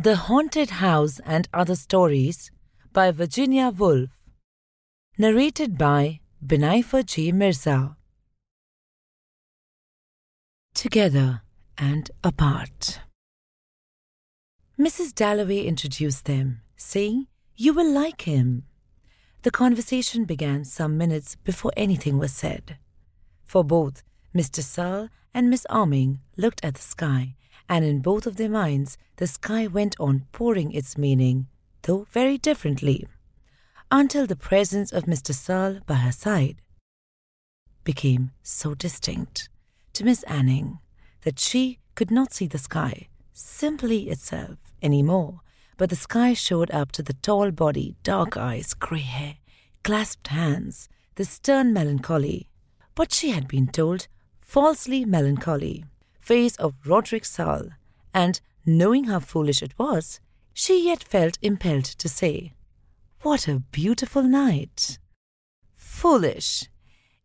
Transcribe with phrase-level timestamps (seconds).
[0.00, 2.52] The Haunted House and Other Stories
[2.92, 4.10] by Virginia Woolf.
[5.18, 7.32] Narrated by Benaifa G.
[7.32, 7.96] Mirza.
[10.72, 11.42] Together
[11.76, 13.00] and apart.
[14.78, 15.12] Mrs.
[15.12, 17.26] Dalloway introduced them, saying,
[17.56, 18.66] You will like him.
[19.42, 22.78] The conversation began some minutes before anything was said.
[23.44, 24.62] For both Mr.
[24.62, 27.34] Serle and Miss Anning looked at the sky
[27.68, 31.46] and in both of their minds the sky went on pouring its meaning,
[31.82, 33.06] though very differently,
[33.90, 35.34] until the presence of Mr.
[35.34, 36.60] Serle by her side
[37.84, 39.48] became so distinct
[39.92, 40.78] to Miss Anning
[41.22, 45.40] that she could not see the sky simply itself any more,
[45.76, 49.36] but the sky showed up to the tall body, dark eyes, grey hair,
[49.84, 52.48] clasped hands, the stern melancholy,
[52.94, 54.06] but she had been told
[54.40, 55.84] falsely melancholy
[56.28, 57.70] face of Roderick Serle,
[58.12, 60.20] and knowing how foolish it was,
[60.52, 62.52] she yet felt impelled to say,
[63.22, 64.98] What a beautiful night!
[65.74, 66.68] Foolish!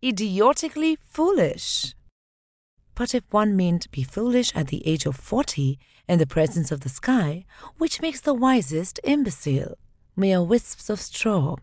[0.02, 1.96] Idiotically foolish!
[2.96, 6.80] But if one meant be foolish at the age of forty in the presence of
[6.80, 7.44] the sky,
[7.78, 9.78] which makes the wisest imbecile,
[10.16, 11.58] mere wisps of straw,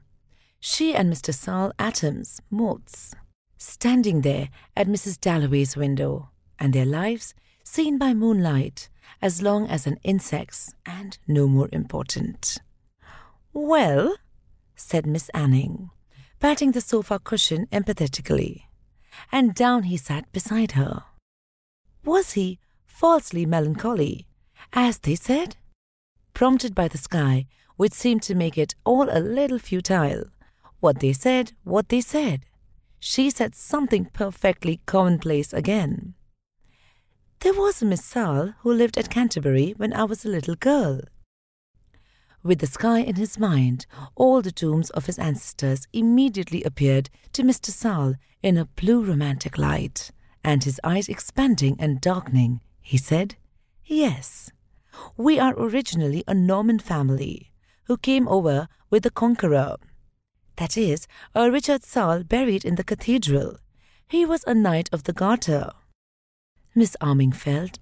[0.61, 1.33] she and Mr.
[1.33, 3.15] Serle atoms, motes,
[3.57, 5.19] standing there at Mrs.
[5.19, 6.29] Dalloway's window,
[6.61, 8.89] and their lives seen by moonlight
[9.23, 12.59] as long as an insect's and no more important.
[13.53, 14.17] Well,
[14.77, 15.91] said Miss Anning,
[16.39, 18.63] patting the sofa cushion empathetically,
[19.33, 21.05] and down he sat beside her.
[22.05, 24.27] Was he falsely melancholy,
[24.73, 25.57] as they said?
[26.33, 30.25] Prompted by the sky, which seemed to make it all a little futile.
[30.81, 32.47] What they said, what they said.
[32.99, 36.15] She said something perfectly commonplace again.
[37.41, 41.01] There was a Miss Serle who lived at Canterbury when I was a little girl.
[42.43, 47.43] With the sky in his mind, all the tombs of his ancestors immediately appeared to
[47.43, 47.71] Mr.
[47.71, 50.11] Serle in a blue romantic light,
[50.45, 53.37] and his eyes expanding and darkening, he said,
[53.87, 54.53] Yes,
[55.17, 57.53] we are originally a Norman family
[57.85, 59.77] who came over with the Conqueror.
[60.57, 63.57] That is, a Richard Serle buried in the cathedral.
[64.07, 65.71] He was a knight of the Garter.
[66.81, 67.79] Miss Anning felt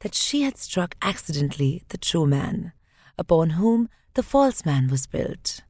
[0.00, 2.72] that she had struck accidentally the true man,
[3.16, 5.60] upon whom the false man was built,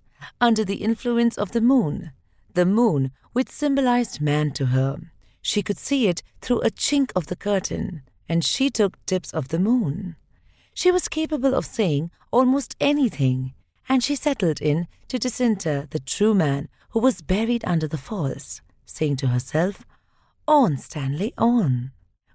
[0.40, 2.12] under the influence of the moon,
[2.54, 4.96] the moon which symbolized man to her.
[5.42, 9.48] She could see it through a chink of the curtain, and she took tips of
[9.48, 10.16] the moon.
[10.72, 13.52] She was capable of saying almost anything,
[13.86, 18.62] and she settled in to disinter the true man who was buried under the false,
[18.86, 19.84] saying to herself,
[20.48, 21.92] On, Stanley, on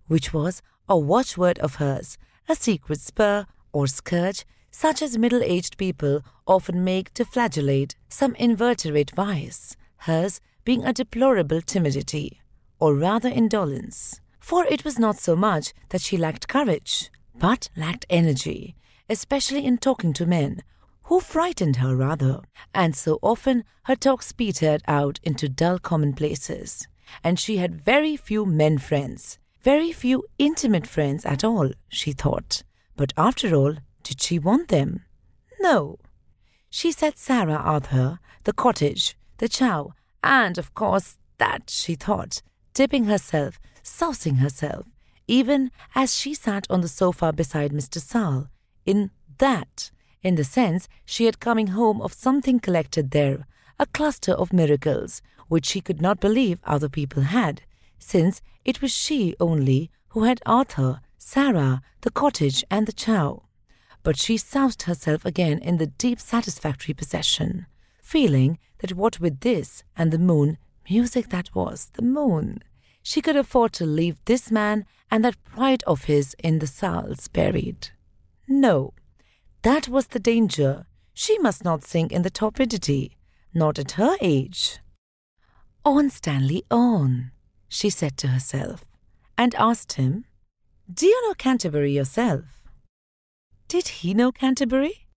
[0.08, 2.18] which was a watchword of hers,
[2.50, 8.36] a secret spur or scourge such as middle aged people often make to flagellate some
[8.36, 12.40] inveterate vice, hers being a deplorable timidity,
[12.80, 14.22] or rather indolence.
[14.40, 18.76] For it was not so much that she lacked courage, but lacked energy,
[19.10, 20.62] especially in talking to men,
[21.04, 22.42] who frightened her rather,
[22.74, 26.88] and so often her talks petered out into dull commonplaces,
[27.24, 32.64] and she had very few men friends, very few intimate friends at all, she thought.
[32.96, 35.04] But after all, did she want them?
[35.60, 35.98] No.
[36.70, 42.42] She said Sarah Arthur, the cottage, the chow, and of course that, she thought,
[42.74, 44.86] dipping herself, sousing herself,
[45.28, 48.00] even as she sat on the sofa beside Mr.
[48.00, 48.50] Serle,
[48.86, 49.92] in that,
[50.22, 53.46] in the sense she had coming home of something collected there,
[53.80, 57.62] a cluster of miracles, which she could not believe other people had,
[58.00, 63.44] since it was she only who had Arthur, Sarah, the cottage, and the chow.
[64.04, 67.66] But she soused herself again in the deep satisfactory possession,
[68.02, 70.58] feeling that what with this and the moon,
[70.90, 72.64] music that was, the moon,
[73.04, 77.28] she could afford to leave this man and that pride of his in the Serles
[77.28, 77.90] buried.
[78.48, 78.94] No,
[79.62, 80.86] that was the danger.
[81.14, 83.12] She must not sink in the torpidity,
[83.54, 84.80] not at her age.
[85.84, 87.32] On, Stanley, on
[87.68, 88.86] she said to herself,
[89.38, 90.26] and asked him,
[90.92, 92.46] Do you know Canterbury yourself?
[93.68, 95.08] Did he know Canterbury?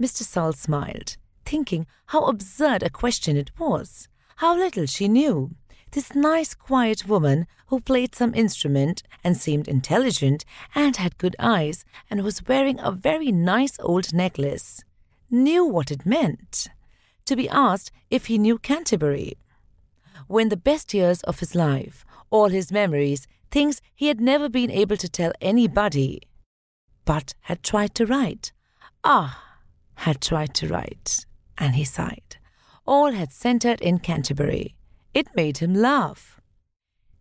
[0.00, 0.22] Mr.
[0.22, 5.50] Serle smiled, thinking how absurd a question it was, how little she knew.
[5.92, 10.44] This nice, quiet woman who played some instrument and seemed intelligent
[10.74, 14.84] and had good eyes and was wearing a very nice old necklace
[15.30, 16.68] knew what it meant
[17.24, 19.36] to be asked if he knew Canterbury
[20.26, 24.70] when the best years of his life, all his memories, things he had never been
[24.70, 26.20] able to tell anybody,
[27.04, 28.52] but had tried to write,
[29.04, 29.58] Ah,
[29.96, 31.24] had tried to write,
[31.56, 32.36] and he sighed.
[32.86, 34.76] All had centered in Canterbury.
[35.14, 36.40] It made him laugh.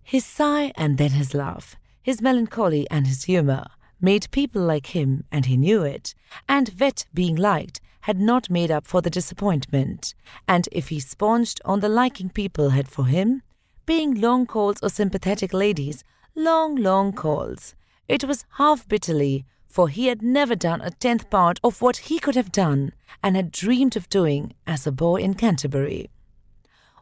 [0.03, 3.65] His sigh and then his laugh, his melancholy and his humour,
[4.01, 6.13] made people like him, and he knew it,
[6.47, 10.13] and Vet being liked had not made up for the disappointment,
[10.48, 13.42] and if he sponged on the liking people had for him,
[13.88, 16.04] being long calls or sympathetic ladies,
[16.36, 17.74] long, long calls,
[18.07, 22.19] it was half bitterly, for he had never done a tenth part of what he
[22.19, 22.92] could have done,
[23.24, 26.12] and had dreamed of doing as a boy in Canterbury.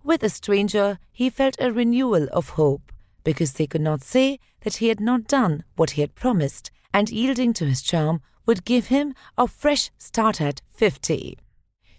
[0.05, 2.93] With a stranger, he felt a renewal of hope,
[3.25, 7.09] because they could not say that he had not done what he had promised, and
[7.11, 11.37] yielding to his charm would give him a fresh start at fifty.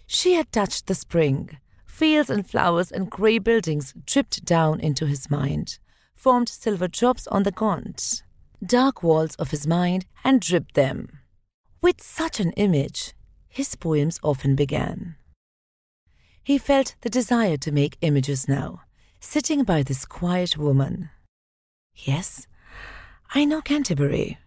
[0.07, 1.57] She had touched the spring.
[1.85, 5.79] Fields and flowers and grey buildings dripped down into his mind,
[6.13, 8.21] formed silver drops on the gaunt,
[8.63, 11.19] dark walls of his mind, and dripped them.
[11.81, 13.13] With such an image,
[13.47, 15.15] his poems often began.
[16.43, 18.81] He felt the desire to make images now,
[19.19, 21.09] sitting by this quiet woman.
[21.95, 22.45] Yes,
[23.33, 24.37] I know Canterbury,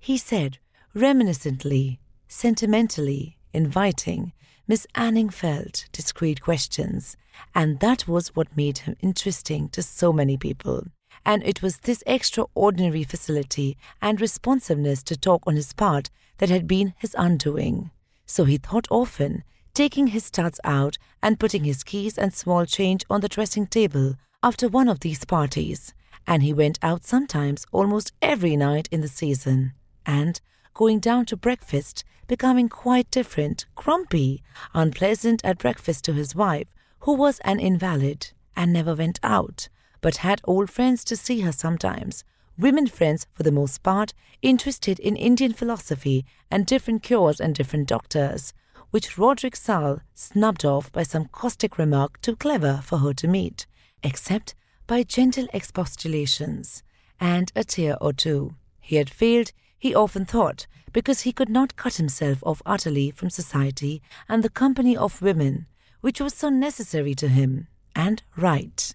[0.00, 0.58] he said
[0.94, 1.98] reminiscently,
[2.28, 4.32] sentimentally, inviting,
[4.66, 7.16] Miss Anning felt discreet questions,
[7.54, 10.84] and that was what made him interesting to so many people.
[11.24, 16.08] And it was this extraordinary facility and responsiveness to talk on his part
[16.38, 17.90] that had been his undoing.
[18.26, 19.42] So he thought often,
[19.74, 24.14] taking his studs out and putting his keys and small change on the dressing table
[24.42, 25.92] after one of these parties,
[26.26, 29.72] and he went out sometimes almost every night in the season.
[30.06, 30.40] And
[30.74, 34.42] going down to breakfast, becoming quite different, grumpy,
[34.74, 39.68] unpleasant at breakfast to his wife, who was an invalid and never went out,
[40.00, 42.24] but had old friends to see her sometimes,
[42.58, 44.12] women friends for the most part,
[44.42, 48.52] interested in Indian philosophy and different cures and different doctors,
[48.90, 53.66] which Roderick Serle snubbed off by some caustic remark too clever for her to meet,
[54.02, 54.54] except
[54.86, 56.82] by gentle expostulations
[57.20, 58.54] and a tear or two.
[58.80, 63.30] He had failed he often thought, because he could not cut himself off utterly from
[63.30, 65.66] society and the company of women,
[66.02, 67.66] which was so necessary to him,
[67.96, 68.94] and right.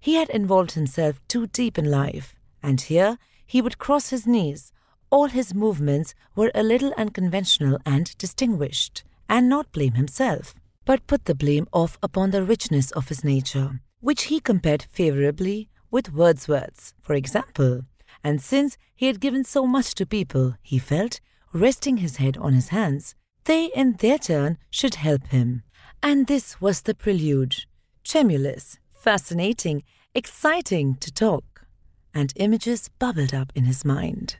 [0.00, 4.72] He had involved himself too deep in life, and here he would cross his knees.
[5.10, 11.26] All his movements were a little unconventional and distinguished, and not blame himself, but put
[11.26, 16.94] the blame off upon the richness of his nature, which he compared favorably with Wordsworth's,
[17.00, 17.82] for example,
[18.26, 21.20] and since he had given so much to people, he felt,
[21.52, 23.14] resting his head on his hands,
[23.44, 25.62] they in their turn should help him.
[26.02, 27.54] And this was the prelude
[28.02, 31.66] tremulous, fascinating, exciting to talk.
[32.12, 34.38] And images bubbled up in his mind.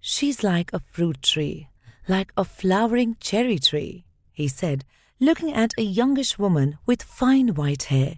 [0.00, 1.68] She's like a fruit tree,
[2.08, 4.84] like a flowering cherry tree, he said,
[5.20, 8.16] looking at a youngish woman with fine white hair.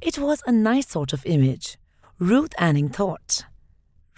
[0.00, 1.76] It was a nice sort of image,
[2.20, 3.46] Ruth Anning thought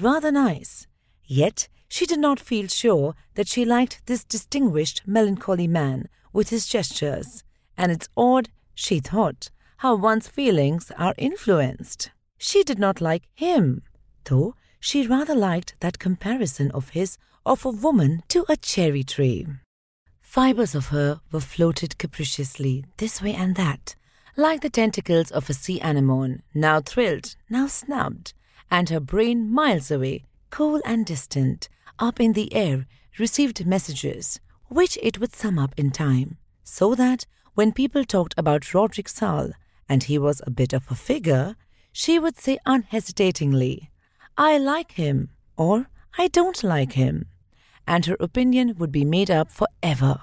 [0.01, 0.87] rather nice.
[1.25, 6.67] Yet she did not feel sure that she liked this distinguished, melancholy man with his
[6.67, 7.45] gestures,
[7.77, 12.11] and it's odd, she thought, how one's feelings are influenced.
[12.39, 13.83] She did not like him,
[14.25, 19.47] though she rather liked that comparison of his of a woman to a cherry tree.
[20.21, 23.95] Fibers of her were floated capriciously this way and that,
[24.37, 28.35] like the tentacles of a sea anemone, now thrilled, now snubbed,
[28.71, 31.69] and her brain miles away, cool and distant,
[31.99, 32.87] up in the air,
[33.19, 38.75] received messages, which it would sum up in time, so that when people talked about
[38.75, 39.53] Roderick Serle,
[39.89, 41.57] and he was a bit of a figure,
[41.93, 43.91] she would say unhesitatingly,
[44.37, 47.27] I like him, or I don't like him,
[47.87, 50.21] and her opinion would be made up for ever.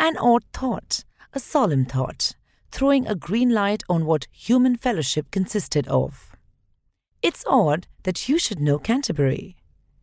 [0.00, 2.34] An odd thought, a solemn thought,
[2.72, 6.34] throwing a green light on what human fellowship consisted of.
[7.20, 9.56] It's odd that you should know Canterbury,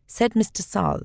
[0.06, 0.60] said Mr.
[0.60, 1.04] Serle.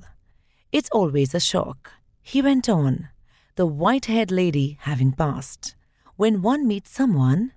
[0.70, 1.92] It's always a shock,
[2.22, 3.08] he went on,
[3.56, 5.74] the white haired lady having passed.
[6.16, 7.52] When one meets someone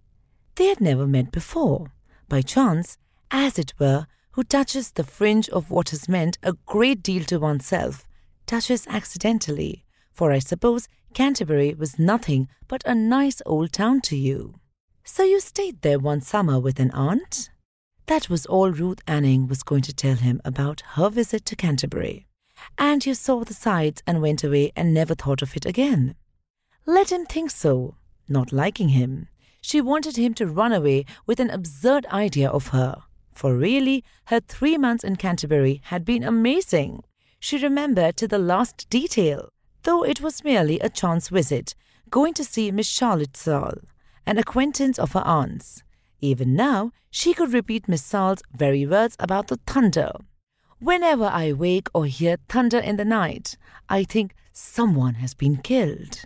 [0.56, 1.92] they had never met before,
[2.30, 2.98] by chance,
[3.30, 7.40] as it were, who touches the fringe of what has meant a great deal to
[7.40, 8.08] oneself,
[8.46, 9.84] touches accidentally,
[10.14, 14.56] for I suppose Canterbury was nothing but a nice old town to you.
[15.04, 17.50] So you stayed there one summer with an aunt?
[18.08, 22.28] That was all Ruth Anning was going to tell him about her visit to Canterbury.
[22.78, 26.16] And you saw the sights and went away and never thought of it again.
[26.86, 27.96] Let him think so,
[28.30, 29.28] not liking him.
[29.62, 33.04] She wanted him to run away with an absurd idea of her.
[33.34, 37.04] For really, her three months in Canterbury had been amazing.
[37.40, 39.50] She remembered to the last detail
[39.86, 41.76] though it was merely a chance visit,
[42.10, 43.82] going to see Miss Charlotte Serle,
[44.26, 45.84] an acquaintance of her aunt's.
[46.26, 50.12] Even now, she could repeat Miss Serle's very words about the thunder.
[50.80, 53.58] Whenever I wake or hear thunder in the night,
[53.90, 56.24] I think someone has been killed.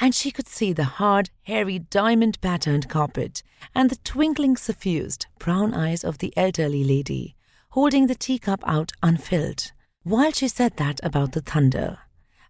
[0.00, 3.42] And she could see the hard, hairy, diamond patterned carpet
[3.74, 7.34] and the twinkling, suffused brown eyes of the elderly lady,
[7.70, 9.72] holding the teacup out unfilled,
[10.04, 11.98] while she said that about the thunder.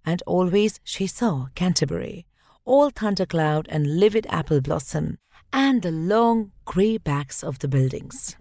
[0.05, 2.27] And always she saw Canterbury,
[2.67, 5.17] all thundercloud and livid apple blossom,
[5.53, 8.37] and the long grey backs of the buildings.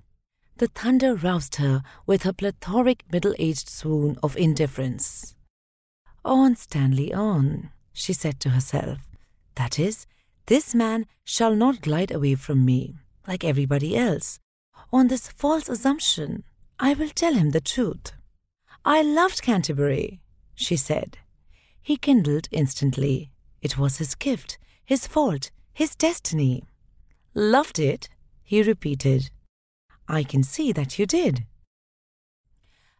[0.57, 5.35] The thunder roused her with her plethoric middle aged swoon of indifference.
[6.23, 8.99] On, Stanley, on, she said to herself.
[9.55, 10.07] That is,
[10.47, 12.95] this man shall not glide away from me,
[13.27, 14.39] like everybody else.
[14.93, 16.43] On this false assumption,
[16.79, 18.13] I will tell him the truth.
[18.83, 20.21] I loved Canterbury,
[20.53, 21.17] she said.
[21.81, 23.31] He kindled instantly.
[23.61, 26.63] It was his gift, his fault, his destiny.
[27.37, 28.07] Loved it?
[28.43, 29.29] he repeated.
[30.07, 31.45] I can see that you did.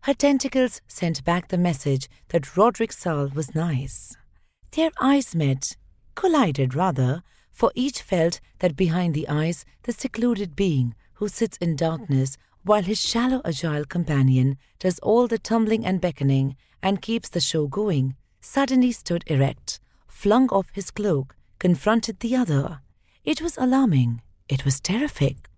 [0.01, 4.13] Her tentacles sent back the message that Roderick Serle was nice.
[4.71, 5.77] Their eyes met,
[6.15, 11.77] collided rather, for each felt that behind the eyes the secluded being who sits in
[11.77, 17.39] darkness while his shallow, agile companion does all the tumbling and beckoning and keeps the
[17.39, 22.81] show going, suddenly stood erect, flung off his cloak, confronted the other.
[23.23, 24.21] It was alarming.
[24.47, 25.49] It was terrific.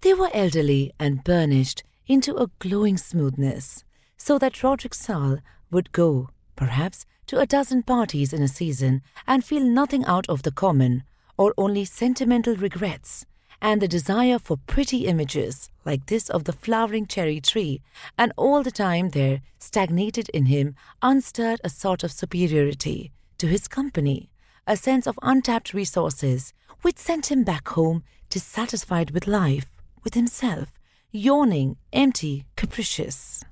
[0.00, 3.84] They were elderly and burnished into a glowing smoothness,
[4.16, 5.38] so that Roderick Serle
[5.70, 10.42] would go, perhaps, to a dozen parties in a season and feel nothing out of
[10.42, 11.04] the common,
[11.38, 13.24] or only sentimental regrets,
[13.62, 17.82] and the desire for pretty images like this of the flowering cherry tree,
[18.18, 23.68] and all the time there stagnated in him, unstirred a sort of superiority to his
[23.68, 24.28] company,
[24.66, 28.02] a sense of untapped resources, which sent him back home
[28.34, 29.70] dissatisfied with life,
[30.02, 30.72] with himself,
[31.12, 33.44] yawning, empty, capricious.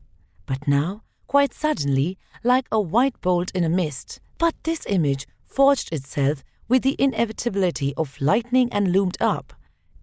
[0.44, 5.92] But now, quite suddenly, like a white bolt in a mist, but this image forged
[5.92, 9.52] itself with the inevitability of lightning and loomed up.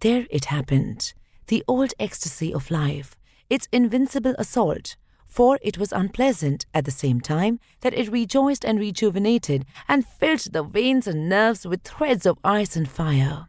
[0.00, 1.12] There it happened,
[1.48, 3.16] the old ecstasy of life,
[3.50, 4.96] its invincible assault,
[5.26, 10.54] for it was unpleasant at the same time that it rejoiced and rejuvenated and filled
[10.54, 13.48] the veins and nerves with threads of ice and fire.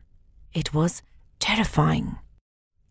[0.53, 1.01] It was
[1.41, 2.17] terrifying.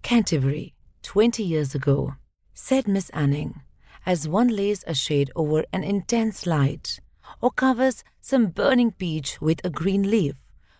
[0.02, 2.16] Canterbury, twenty years ago,
[2.52, 3.62] said Miss Anning,
[4.04, 6.98] as one lays a shade over an intense light,
[7.40, 10.34] or covers some burning peach with a green leaf,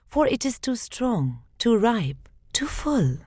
[0.04, 3.18] for it is too strong, too ripe, too full.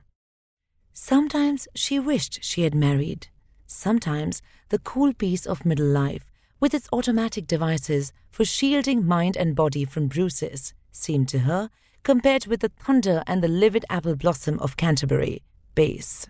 [0.92, 3.28] Sometimes she wished she had married.
[3.66, 9.56] Sometimes the cool peace of middle life, with its automatic devices for shielding mind and
[9.56, 11.70] body from bruises, seemed to her
[12.04, 15.42] compared with the thunder and the livid apple blossom of Canterbury
[15.76, 16.28] base.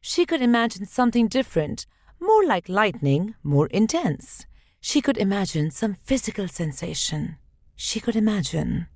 [0.00, 1.86] She could imagine something different,
[2.20, 4.46] more like lightning, more intense.
[4.80, 7.36] She could imagine some physical sensation.
[7.76, 8.86] She could imagine.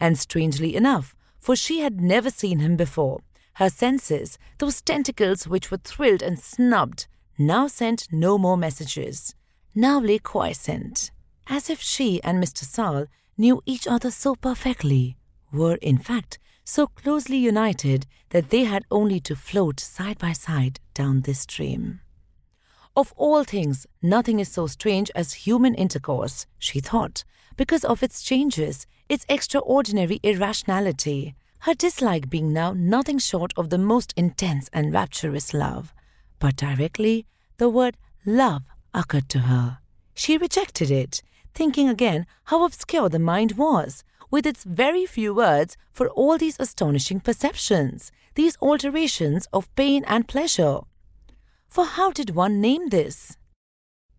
[0.00, 3.20] And strangely enough, for she had never seen him before,
[3.54, 7.06] her senses, those tentacles which were thrilled and snubbed,
[7.38, 9.34] now sent no more messages,
[9.74, 11.10] now lay quiescent,
[11.46, 12.64] as if she and Mr.
[12.64, 15.16] Serle knew each other so perfectly,
[15.54, 20.80] were, in fact, so closely united that they had only to float side by side
[20.94, 22.00] down this stream.
[22.96, 27.24] Of all things, nothing is so strange as human intercourse, she thought,
[27.56, 33.78] because of its changes, its extraordinary irrationality, her dislike being now nothing short of the
[33.78, 35.92] most intense and rapturous love.
[36.38, 37.96] But directly the word
[38.26, 39.78] love occurred to her.
[40.14, 41.22] She rejected it,
[41.54, 46.58] thinking again how obscure the mind was, with its very few words for all these
[46.58, 50.80] astonishing perceptions, these alterations of pain and pleasure.
[51.68, 53.36] For how did one name this?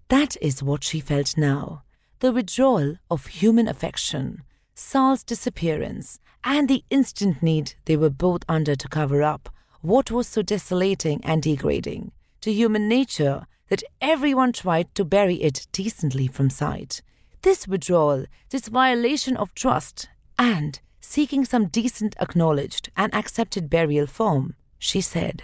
[0.07, 1.83] That is what she felt now
[2.19, 4.41] the withdrawal of human affection,
[4.73, 9.49] Serle's disappearance, and the instant need they were both under to cover up
[9.81, 12.11] what was so desolating and degrading
[12.41, 17.01] to human nature that everyone tried to bury it decently from sight,
[17.45, 20.09] this withdrawal, this violation of trust,
[20.39, 25.43] and seeking some decent acknowledged and accepted burial form, she said.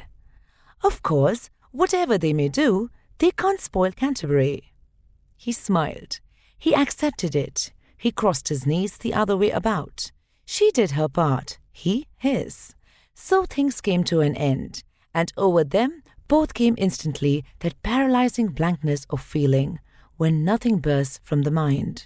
[0.83, 2.89] Of course, whatever they may do,
[3.19, 4.73] they can't spoil Canterbury.
[5.37, 6.19] He smiled.
[6.57, 7.71] He accepted it.
[7.99, 10.11] He crossed his knees the other way about.
[10.43, 12.73] She did her part, he his.
[13.13, 14.81] So things came to an end,
[15.13, 19.79] and over them both came instantly that paralyzing blankness of feeling
[20.21, 22.05] when nothing bursts from the mind,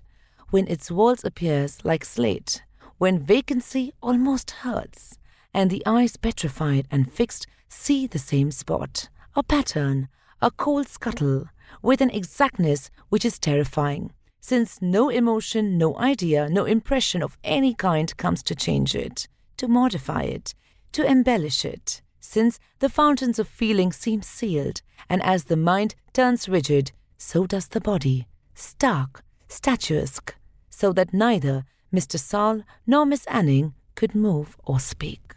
[0.50, 2.64] when its walls appears like slate,
[2.98, 5.20] when vacancy almost hurts,
[5.54, 10.08] and the eyes petrified and fixed see the same spot, a pattern,
[10.42, 11.50] a cold scuttle,
[11.82, 17.74] with an exactness which is terrifying, since no emotion, no idea, no impression of any
[17.74, 20.56] kind comes to change it, to modify it,
[20.94, 26.48] to embellish it, since the fountains of feeling seem sealed, and as the mind turns
[26.48, 30.36] rigid, so does the body, stark, statuesque,
[30.70, 32.20] so that neither Mr.
[32.20, 35.36] Serle nor Miss Anning could move or speak,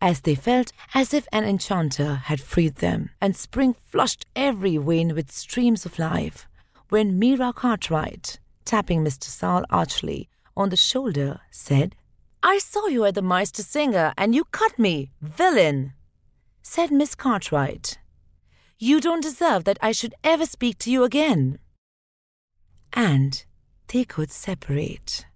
[0.00, 5.14] as they felt as if an enchanter had freed them, and spring flushed every vein
[5.14, 6.48] with streams of life,
[6.88, 9.24] when Mira Cartwright, tapping Mr.
[9.24, 11.94] Serle archly on the shoulder, said,
[12.42, 15.92] I saw you at the Meistersinger, and you cut me, villain!
[16.62, 17.98] Said Miss Cartwright,
[18.82, 21.58] You don't deserve that I should ever speak to you again.
[22.94, 23.44] And
[23.88, 25.26] they could separate.